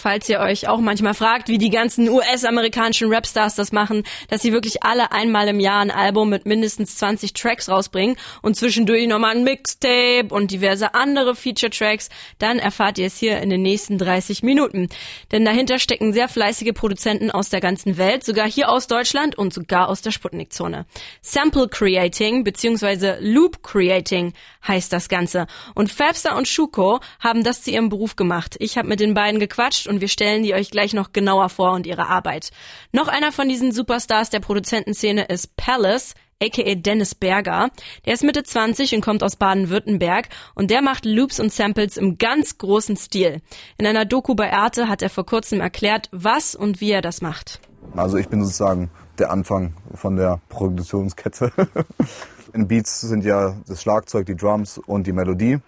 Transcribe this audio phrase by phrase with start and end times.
[0.00, 4.52] falls ihr euch auch manchmal fragt, wie die ganzen US-amerikanischen Rapstars das machen, dass sie
[4.52, 9.36] wirklich alle einmal im Jahr ein Album mit mindestens 20 Tracks rausbringen und zwischendurch nochmal
[9.36, 12.08] ein Mixtape und diverse andere Feature-Tracks,
[12.38, 14.88] dann erfahrt ihr es hier in den nächsten 30 Minuten.
[15.32, 19.52] Denn dahinter stecken sehr fleißige Produzenten aus der ganzen Welt, sogar hier aus Deutschland und
[19.52, 20.86] sogar aus der Sputnik-Zone.
[21.20, 23.16] Sample Creating bzw.
[23.20, 24.32] Loop Creating
[24.66, 25.46] heißt das Ganze.
[25.74, 28.56] Und Fabster und Schuko haben das zu ihrem Beruf gemacht.
[28.58, 31.72] Ich habe mit den beiden gequatscht und wir stellen die euch gleich noch genauer vor
[31.72, 32.50] und ihre Arbeit.
[32.92, 37.68] Noch einer von diesen Superstars der Produzentenszene ist Palace aka Dennis Berger.
[38.06, 42.16] Der ist Mitte 20 und kommt aus Baden-Württemberg und der macht Loops und Samples im
[42.16, 43.42] ganz großen Stil.
[43.76, 47.20] In einer Doku bei Arte hat er vor kurzem erklärt, was und wie er das
[47.20, 47.60] macht.
[47.94, 51.52] Also ich bin sozusagen der Anfang von der Produktionskette.
[52.52, 55.58] In Beats sind ja das Schlagzeug, die Drums und die Melodie.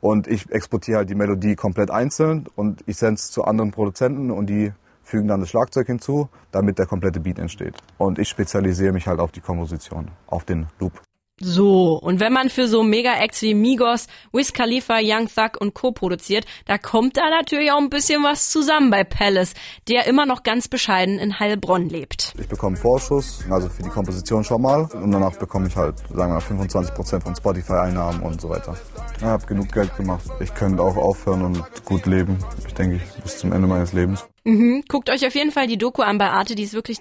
[0.00, 4.30] Und ich exportiere halt die Melodie komplett einzeln und ich sende es zu anderen Produzenten
[4.30, 7.74] und die fügen dann das Schlagzeug hinzu, damit der komplette Beat entsteht.
[7.98, 11.00] Und ich spezialisiere mich halt auf die Komposition, auf den Loop.
[11.42, 15.90] So, und wenn man für so Mega-Acts wie Migos, Wiz Khalifa, Young Thug und Co.
[15.90, 19.54] produziert, da kommt da natürlich auch ein bisschen was zusammen bei Palace,
[19.88, 22.34] der immer noch ganz bescheiden in Heilbronn lebt.
[22.38, 26.32] Ich bekomme Vorschuss, also für die Komposition schon mal, und danach bekomme ich halt, sagen
[26.32, 28.76] wir mal, 25% von Spotify-Einnahmen und so weiter.
[29.16, 30.24] Ich habe genug Geld gemacht.
[30.40, 32.36] Ich könnte auch aufhören und gut leben.
[32.66, 34.26] Ich denke, bis zum Ende meines Lebens.
[34.44, 34.84] Mhm.
[34.88, 37.00] Guckt euch auf jeden Fall die Doku an bei Arte, die ist wirklich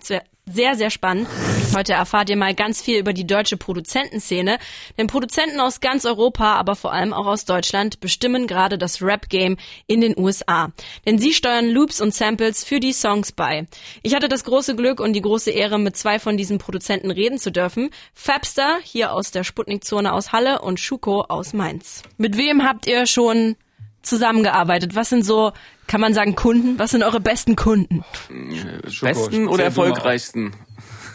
[0.51, 1.27] sehr, sehr spannend.
[1.75, 4.57] Heute erfahrt ihr mal ganz viel über die deutsche Produzentenszene.
[4.97, 9.57] Denn Produzenten aus ganz Europa, aber vor allem auch aus Deutschland, bestimmen gerade das Rap-Game
[9.87, 10.71] in den USA.
[11.05, 13.67] Denn sie steuern Loops und Samples für die Songs bei.
[14.01, 17.37] Ich hatte das große Glück und die große Ehre, mit zwei von diesen Produzenten reden
[17.37, 17.89] zu dürfen.
[18.13, 22.03] Fabster, hier aus der Sputnik-Zone aus Halle und Schuko aus Mainz.
[22.17, 23.55] Mit wem habt ihr schon
[24.01, 24.95] zusammengearbeitet?
[24.95, 25.51] Was sind so,
[25.87, 26.77] kann man sagen, Kunden?
[26.79, 28.03] Was sind eure besten Kunden?
[28.29, 30.53] Äh, besten oder erfolgreichsten?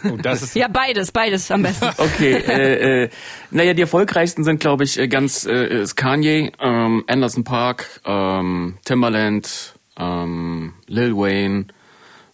[0.05, 1.87] Oh, das ist ja, beides, beides am besten.
[1.99, 3.11] Okay, äh, äh,
[3.51, 8.79] naja, die erfolgreichsten sind, glaube ich, äh, ganz äh, ist Kanye, ähm, Anderson Park, ähm,
[8.85, 11.67] Timbaland, ähm, Lil Wayne,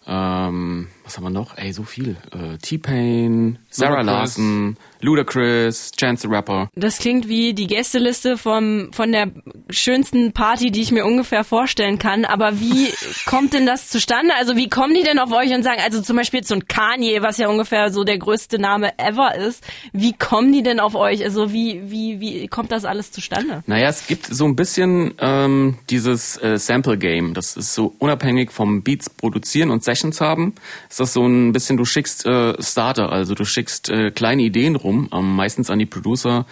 [0.07, 1.57] ähm, was haben wir noch?
[1.57, 2.17] Ey, so viel.
[2.31, 6.69] Äh, T-Pain, Sarah Larson, Ludacris, Chance the Rapper.
[6.75, 9.31] Das klingt wie die Gästeliste vom, von der
[9.69, 12.25] schönsten Party, die ich mir ungefähr vorstellen kann.
[12.25, 12.89] Aber wie
[13.25, 14.33] kommt denn das zustande?
[14.37, 17.21] Also wie kommen die denn auf euch und sagen, also zum Beispiel so ein Kanye,
[17.21, 19.63] was ja ungefähr so der größte Name ever ist.
[19.93, 21.23] Wie kommen die denn auf euch?
[21.23, 23.63] Also wie, wie, wie kommt das alles zustande?
[23.65, 27.33] Naja, es gibt so ein bisschen ähm, dieses äh, Sample-Game.
[27.33, 30.53] Das ist so unabhängig vom Beats produzieren und Sessions haben.
[30.89, 34.75] Ist das so ein bisschen, du schickst äh, Starter, also du schickst äh, kleine Ideen
[34.75, 36.45] rum rum, ähm, meistens an die Producer,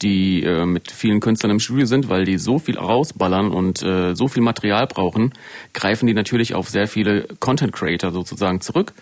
[0.00, 4.14] die äh, mit vielen Künstlern im Studio sind, weil die so viel rausballern und äh,
[4.14, 5.32] so viel Material brauchen,
[5.74, 8.94] greifen die natürlich auf sehr viele Content Creator sozusagen zurück.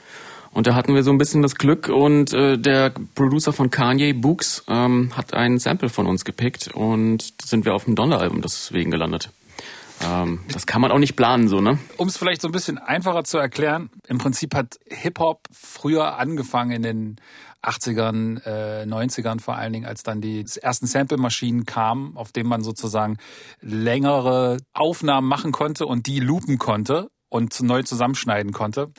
[0.53, 4.13] Und da hatten wir so ein bisschen das Glück und äh, der Producer von Kanye,
[4.13, 8.91] Books, ähm, hat ein Sample von uns gepickt und sind wir auf dem Donner-Album deswegen
[8.91, 9.31] gelandet.
[10.03, 11.79] Ähm, das kann man auch nicht planen, so, ne?
[11.99, 16.73] Um es vielleicht so ein bisschen einfacher zu erklären, im Prinzip hat Hip-Hop früher angefangen
[16.73, 17.17] in den
[17.63, 22.63] 80ern, äh, 90ern vor allen Dingen, als dann die ersten Sample-Maschinen kamen, auf denen man
[22.63, 23.19] sozusagen
[23.61, 28.93] längere Aufnahmen machen konnte und die loopen konnte und neu zusammenschneiden konnte.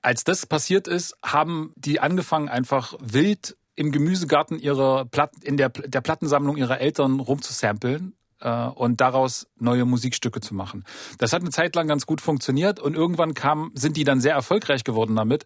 [0.00, 5.68] Als das passiert ist, haben die angefangen einfach wild im Gemüsegarten ihrer Platten, in der,
[5.68, 10.84] der Plattensammlung ihrer Eltern rumzusampeln äh, und daraus neue Musikstücke zu machen.
[11.18, 14.34] Das hat eine Zeit lang ganz gut funktioniert und irgendwann kam, sind die dann sehr
[14.34, 15.44] erfolgreich geworden damit.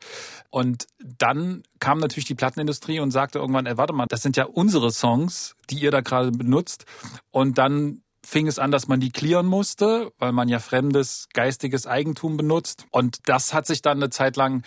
[0.50, 4.44] Und dann kam natürlich die Plattenindustrie und sagte irgendwann, ey, warte mal, das sind ja
[4.44, 6.84] unsere Songs, die ihr da gerade benutzt.
[7.30, 11.86] Und dann fing es an, dass man die clearen musste, weil man ja fremdes geistiges
[11.86, 12.86] Eigentum benutzt.
[12.90, 14.62] Und das hat sich dann eine Zeit lang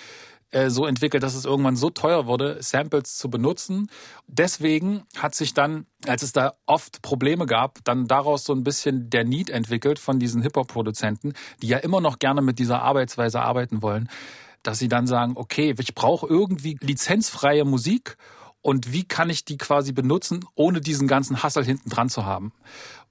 [0.68, 3.90] so entwickelt, dass es irgendwann so teuer wurde, Samples zu benutzen.
[4.28, 9.10] Deswegen hat sich dann, als es da oft Probleme gab, dann daraus so ein bisschen
[9.10, 13.82] der Need entwickelt von diesen Hip-Hop-Produzenten, die ja immer noch gerne mit dieser Arbeitsweise arbeiten
[13.82, 14.10] wollen,
[14.64, 18.18] dass sie dann sagen, okay, ich brauche irgendwie lizenzfreie Musik
[18.62, 22.52] und wie kann ich die quasi benutzen, ohne diesen ganzen Hassel hinten dran zu haben.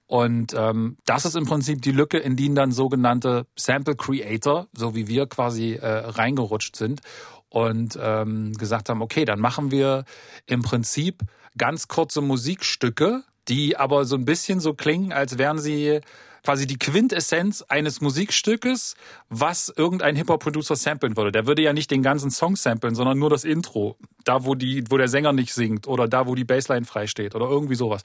[0.07, 4.95] Und ähm, das ist im Prinzip die Lücke, in die dann sogenannte Sample Creator, so
[4.95, 7.01] wie wir quasi äh, reingerutscht sind
[7.49, 10.05] und ähm, gesagt haben, okay, dann machen wir
[10.47, 11.23] im Prinzip
[11.57, 16.01] ganz kurze Musikstücke, die aber so ein bisschen so klingen, als wären sie
[16.45, 18.95] quasi die Quintessenz eines Musikstückes,
[19.31, 21.33] was irgendein Hip-Hop-Producer samplen würde.
[21.33, 23.97] Der würde ja nicht den ganzen Song samplen, sondern nur das Intro.
[24.25, 27.35] Da, wo die, wo der Sänger nicht singt oder da, wo die Bassline frei steht
[27.35, 28.03] oder irgendwie sowas.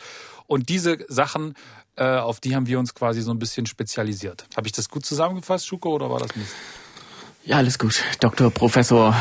[0.47, 1.53] Und diese Sachen,
[1.95, 4.45] äh, auf die haben wir uns quasi so ein bisschen spezialisiert.
[4.55, 6.49] Habe ich das gut zusammengefasst, Schuko, oder war das nicht?
[7.49, 8.03] Ja, alles gut.
[8.19, 9.15] Doktor, Professor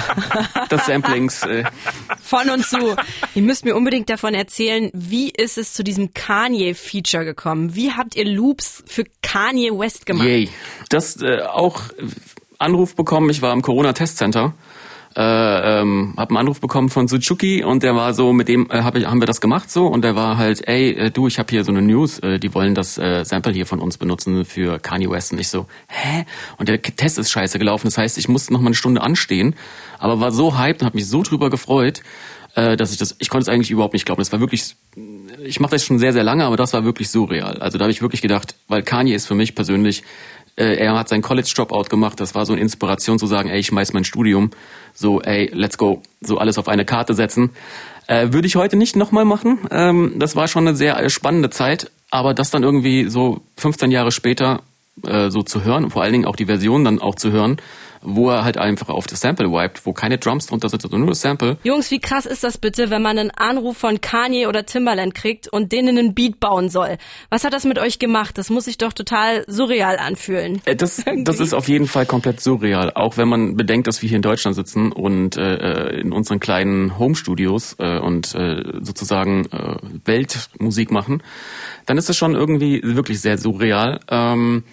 [0.70, 1.42] des Samplings.
[1.42, 1.64] Äh.
[2.22, 2.94] Von und zu.
[3.34, 7.74] Ihr müsst mir unbedingt davon erzählen, wie ist es zu diesem Kanye-Feature gekommen?
[7.74, 10.28] Wie habt ihr Loops für Kanye West gemacht?
[10.28, 10.48] Yay.
[10.88, 11.82] Das äh, auch
[12.60, 13.28] Anruf bekommen.
[13.28, 14.54] Ich war im Corona-Testcenter
[15.18, 18.82] äh, ähm, habe einen Anruf bekommen von Suzuki und der war so, mit dem äh,
[18.82, 21.40] hab ich, haben wir das gemacht so und der war halt, ey, äh, du, ich
[21.40, 24.44] habe hier so eine News, äh, die wollen das äh, Sample hier von uns benutzen
[24.44, 26.24] für Kanye West und ich so, hä?
[26.56, 29.56] Und der Test ist scheiße gelaufen, das heißt, ich musste noch mal eine Stunde anstehen,
[29.98, 32.02] aber war so hyped und habe mich so drüber gefreut,
[32.54, 34.20] äh, dass ich das, ich konnte es eigentlich überhaupt nicht glauben.
[34.20, 34.76] Das war wirklich,
[35.44, 37.58] ich mache das schon sehr, sehr lange, aber das war wirklich surreal.
[37.58, 40.04] Also da habe ich wirklich gedacht, weil Kanye ist für mich persönlich
[40.58, 42.18] äh, er hat sein College Dropout gemacht.
[42.20, 44.50] Das war so eine Inspiration zu sagen, ey, ich schmeiß mein Studium.
[44.94, 46.02] So, ey, let's go.
[46.20, 47.50] So alles auf eine Karte setzen.
[48.06, 49.58] Äh, Würde ich heute nicht nochmal machen.
[49.70, 51.90] Ähm, das war schon eine sehr äh, spannende Zeit.
[52.10, 54.62] Aber das dann irgendwie so 15 Jahre später
[55.06, 57.58] äh, so zu hören und vor allen Dingen auch die Version dann auch zu hören,
[58.02, 61.10] wo er halt einfach auf das Sample wiped, wo keine Drums drunter sind, sondern nur
[61.10, 61.58] das Sample.
[61.62, 65.48] Jungs, wie krass ist das bitte, wenn man einen Anruf von Kanye oder Timbaland kriegt
[65.48, 66.98] und denen einen Beat bauen soll?
[67.30, 68.38] Was hat das mit euch gemacht?
[68.38, 70.60] Das muss sich doch total surreal anfühlen.
[70.64, 72.92] Äh, das, das ist auf jeden Fall komplett surreal.
[72.94, 76.98] Auch wenn man bedenkt, dass wir hier in Deutschland sitzen und äh, in unseren kleinen
[76.98, 81.22] Home-Studios äh, und äh, sozusagen äh, Weltmusik machen,
[81.86, 84.00] dann ist es schon irgendwie wirklich sehr surreal.
[84.10, 84.64] Ähm,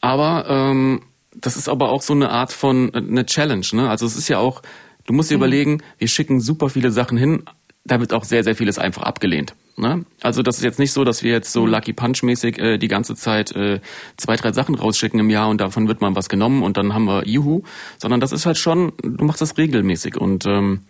[0.00, 1.02] aber ähm,
[1.34, 3.66] das ist aber auch so eine Art von äh, eine Challenge.
[3.72, 3.88] Ne?
[3.88, 4.62] Also es ist ja auch,
[5.06, 5.42] du musst dir mhm.
[5.42, 7.44] überlegen, wir schicken super viele Sachen hin,
[7.84, 9.54] da wird auch sehr, sehr vieles einfach abgelehnt.
[9.76, 10.04] Ne?
[10.22, 11.72] Also das ist jetzt nicht so, dass wir jetzt so mhm.
[11.72, 13.80] Lucky Punch-mäßig äh, die ganze Zeit äh,
[14.16, 17.04] zwei, drei Sachen rausschicken im Jahr und davon wird mal was genommen und dann haben
[17.06, 17.62] wir Juhu,
[17.98, 20.80] sondern das ist halt schon, du machst das regelmäßig und ähm,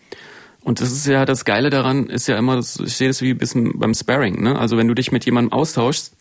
[0.64, 3.38] und das ist ja das Geile daran, ist ja immer, ich sehe das wie ein
[3.38, 4.42] bisschen beim Sparring.
[4.42, 4.58] Ne?
[4.58, 6.13] Also wenn du dich mit jemandem austauschst,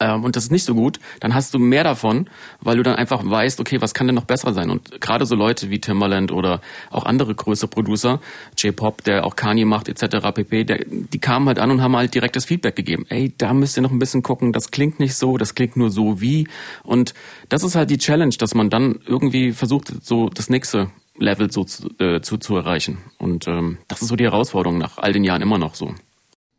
[0.00, 2.28] ähm, und das ist nicht so gut, dann hast du mehr davon,
[2.60, 4.70] weil du dann einfach weißt, okay, was kann denn noch besser sein?
[4.70, 6.60] Und gerade so Leute wie Timbaland oder
[6.90, 8.20] auch andere größere Producer,
[8.56, 12.14] J-Pop, der auch Kanye macht, etc., pp., der, die kamen halt an und haben halt
[12.14, 13.06] direktes Feedback gegeben.
[13.08, 15.90] Ey, da müsst ihr noch ein bisschen gucken, das klingt nicht so, das klingt nur
[15.90, 16.48] so wie.
[16.82, 17.14] Und
[17.48, 21.64] das ist halt die Challenge, dass man dann irgendwie versucht, so das nächste Level so
[21.64, 22.98] zu, äh, zu, zu erreichen.
[23.18, 25.94] Und ähm, das ist so die Herausforderung nach all den Jahren immer noch so.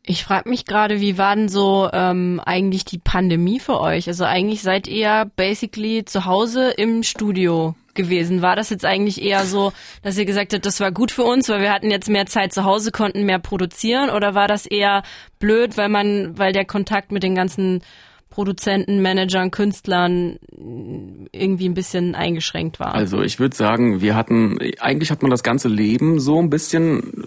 [0.10, 4.08] Ich frage mich gerade, wie war denn so ähm, eigentlich die Pandemie für euch?
[4.08, 8.42] Also eigentlich seid ihr basically zu Hause im Studio gewesen.
[8.42, 9.74] War das jetzt eigentlich eher so,
[10.04, 12.54] dass ihr gesagt habt, das war gut für uns, weil wir hatten jetzt mehr Zeit
[12.54, 14.10] zu Hause, konnten mehr produzieren?
[14.10, 15.04] Oder war das eher
[15.40, 17.82] blöd, weil man, weil der Kontakt mit den ganzen
[18.30, 20.38] Produzenten, Managern, Künstlern
[21.32, 22.94] irgendwie ein bisschen eingeschränkt war?
[22.94, 27.26] Also ich würde sagen, wir hatten, eigentlich hat man das ganze Leben so ein bisschen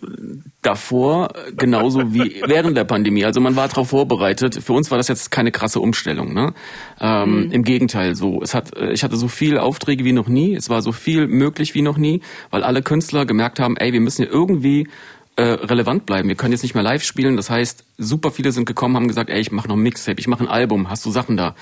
[0.62, 3.25] davor, genauso wie während der Pandemie.
[3.25, 4.61] Also man war darauf vorbereitet.
[4.62, 6.35] Für uns war das jetzt keine krasse Umstellung.
[6.35, 6.53] Ne?
[7.01, 7.53] Ähm, mhm.
[7.53, 10.55] Im Gegenteil, so es hat, ich hatte so viele Aufträge wie noch nie.
[10.55, 12.21] Es war so viel möglich wie noch nie,
[12.51, 14.89] weil alle Künstler gemerkt haben, ey, wir müssen hier irgendwie
[15.37, 16.29] äh, relevant bleiben.
[16.29, 17.37] Wir können jetzt nicht mehr live spielen.
[17.37, 20.29] Das heißt, super viele sind gekommen, haben gesagt, ey, ich mache noch ein Mixtape, ich
[20.29, 20.91] mache ein Album.
[20.91, 21.55] Hast du Sachen da?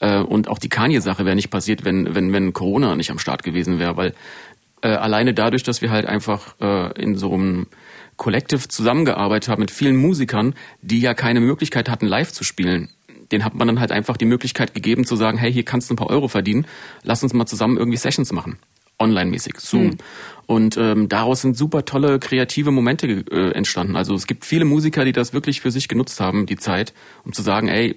[0.00, 3.42] Äh, und auch die Kanye-Sache wäre nicht passiert, wenn wenn wenn Corona nicht am Start
[3.42, 4.14] gewesen wäre, weil
[4.82, 7.66] äh, alleine dadurch, dass wir halt einfach äh, in so einem
[8.16, 12.90] Collective zusammengearbeitet haben mit vielen Musikern, die ja keine Möglichkeit hatten, live zu spielen.
[13.30, 15.94] Den hat man dann halt einfach die Möglichkeit gegeben zu sagen, hey, hier kannst du
[15.94, 16.66] ein paar Euro verdienen,
[17.02, 18.58] lass uns mal zusammen irgendwie Sessions machen.
[18.98, 19.84] Online-mäßig, Zoom.
[19.84, 19.98] Mhm.
[20.46, 23.94] Und ähm, daraus sind super tolle kreative Momente äh, entstanden.
[23.94, 26.94] Also es gibt viele Musiker, die das wirklich für sich genutzt haben, die Zeit,
[27.24, 27.96] um zu sagen, ey,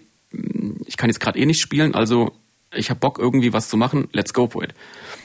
[0.86, 2.34] ich kann jetzt gerade eh nicht spielen, also
[2.74, 4.74] ich habe Bock irgendwie was zu machen, let's go for it.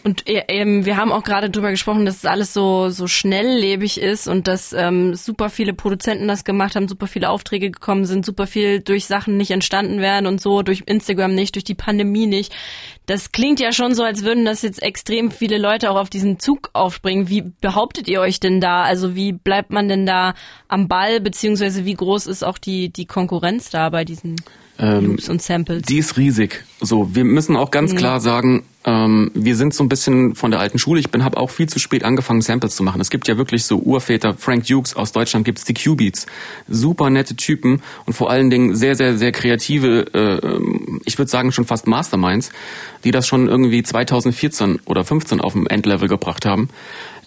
[0.02, 4.00] Und äh, ähm, wir haben auch gerade drüber gesprochen, dass es alles so so schnelllebig
[4.00, 8.26] ist und dass ähm, super viele Produzenten das gemacht haben, super viele Aufträge gekommen sind,
[8.26, 12.26] super viel durch Sachen nicht entstanden werden und so, durch Instagram nicht, durch die Pandemie
[12.26, 12.52] nicht.
[13.06, 16.40] Das klingt ja schon so, als würden das jetzt extrem viele Leute auch auf diesen
[16.40, 17.28] Zug aufspringen.
[17.28, 18.82] Wie behauptet ihr euch denn da?
[18.82, 20.34] Also wie bleibt man denn da
[20.66, 24.36] am Ball, beziehungsweise wie groß ist auch die, die Konkurrenz da bei diesen
[24.78, 25.83] ähm, Loops und Samples?
[25.83, 26.64] Die ist riesig.
[26.80, 27.97] So, wir müssen auch ganz mhm.
[27.97, 31.00] klar sagen, ähm, wir sind so ein bisschen von der alten Schule.
[31.00, 33.00] Ich bin habe auch viel zu spät angefangen, Samples zu machen.
[33.00, 34.35] Es gibt ja wirklich so Urväter.
[34.38, 36.26] Frank Dukes aus Deutschland gibt's die Q-Beats.
[36.68, 40.61] Super nette Typen und vor allen Dingen sehr, sehr, sehr kreative, äh,
[41.04, 42.50] ich würde sagen schon fast Masterminds,
[43.04, 46.68] die das schon irgendwie 2014 oder 15 auf dem Endlevel gebracht haben.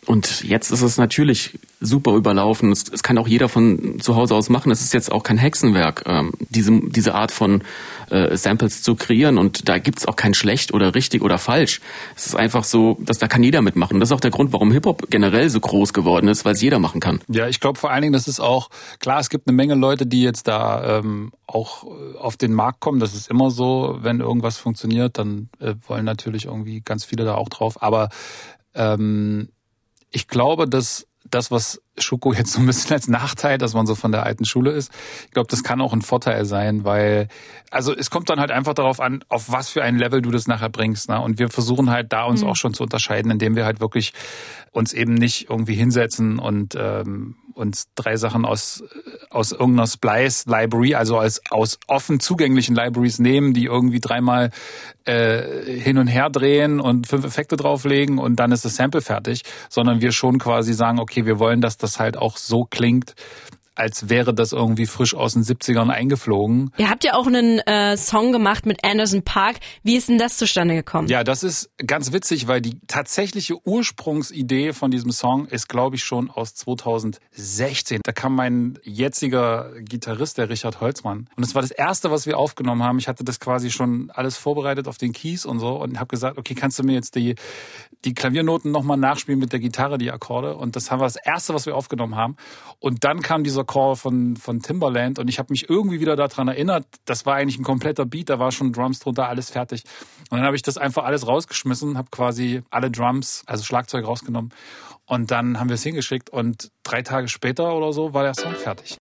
[0.09, 2.71] Und jetzt ist es natürlich super überlaufen.
[2.71, 4.71] Es, es, kann auch jeder von zu Hause aus machen.
[4.71, 7.61] Es ist jetzt auch kein Hexenwerk, ähm, diese, diese Art von
[8.09, 9.37] äh, Samples zu kreieren.
[9.37, 11.79] Und da gibt's auch kein schlecht oder richtig oder falsch.
[12.15, 13.93] Es ist einfach so, dass da kann jeder mitmachen.
[13.93, 16.61] Und das ist auch der Grund, warum Hip-Hop generell so groß geworden ist, weil es
[16.63, 17.19] jeder machen kann.
[17.27, 20.07] Ja, ich glaube vor allen Dingen, das ist auch, klar, es gibt eine Menge Leute,
[20.07, 21.83] die jetzt da ähm, auch
[22.17, 22.99] auf den Markt kommen.
[22.99, 27.35] Das ist immer so, wenn irgendwas funktioniert, dann äh, wollen natürlich irgendwie ganz viele da
[27.35, 27.83] auch drauf.
[27.83, 28.09] Aber
[28.73, 29.49] ähm,
[30.11, 33.95] ich glaube, dass das, was Schoko jetzt so ein bisschen als Nachteil, dass man so
[33.95, 34.91] von der alten Schule ist.
[35.25, 37.27] Ich glaube, das kann auch ein Vorteil sein, weil,
[37.71, 40.47] also es kommt dann halt einfach darauf an, auf was für ein Level du das
[40.47, 41.09] nachher bringst.
[41.09, 41.19] Ne?
[41.19, 42.49] Und wir versuchen halt da uns mhm.
[42.49, 44.13] auch schon zu unterscheiden, indem wir halt wirklich
[44.71, 48.83] uns eben nicht irgendwie hinsetzen und ähm, uns drei Sachen aus,
[49.29, 54.49] aus irgendeiner Splice-Library, also als, aus offen zugänglichen Libraries nehmen, die irgendwie dreimal
[55.05, 59.43] äh, hin und her drehen und fünf Effekte drauflegen und dann ist das Sample fertig,
[59.69, 63.13] sondern wir schon quasi sagen, okay, wir wollen, dass das halt auch so klingt,
[63.79, 66.71] als wäre das irgendwie frisch aus den 70ern eingeflogen.
[66.77, 69.57] Ihr habt ja auch einen äh, Song gemacht mit Anderson Park.
[69.83, 71.07] Wie ist denn das zustande gekommen?
[71.07, 76.03] Ja, das ist ganz witzig, weil die tatsächliche Ursprungsidee von diesem Song ist, glaube ich,
[76.03, 78.01] schon aus 2016.
[78.03, 81.29] Da kam mein jetziger Gitarrist, der Richard Holzmann.
[81.37, 82.99] Und es war das erste, was wir aufgenommen haben.
[82.99, 86.37] Ich hatte das quasi schon alles vorbereitet auf den Keys und so und habe gesagt,
[86.37, 87.35] okay, kannst du mir jetzt die,
[88.03, 90.57] die Klaviernoten nochmal nachspielen mit der Gitarre, die Akkorde.
[90.57, 92.35] Und das haben wir das erste, was wir aufgenommen haben.
[92.79, 96.47] Und dann kam dieser Call von, von Timberland und ich habe mich irgendwie wieder daran
[96.47, 99.83] erinnert, das war eigentlich ein kompletter Beat, da war schon Drums drunter, alles fertig.
[100.31, 104.51] Und dann habe ich das einfach alles rausgeschmissen, habe quasi alle Drums, also Schlagzeug rausgenommen.
[105.05, 108.53] Und dann haben wir es hingeschickt und drei Tage später oder so war der Song
[108.53, 108.97] fertig.